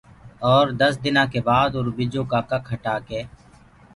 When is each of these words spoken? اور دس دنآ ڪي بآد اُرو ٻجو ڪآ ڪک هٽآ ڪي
اور 0.49 0.63
دس 0.81 0.93
دنآ 1.03 1.23
ڪي 1.31 1.39
بآد 1.47 1.69
اُرو 1.77 1.91
ٻجو 1.97 2.21
ڪآ 2.31 2.39
ڪک 2.49 2.63
هٽآ 2.71 2.95
ڪي 3.07 3.19